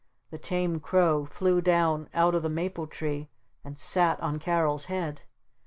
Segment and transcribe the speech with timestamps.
[0.31, 3.29] The Tame Crow flew down out of the Maple Tree
[3.63, 5.21] and sat on Carol's head.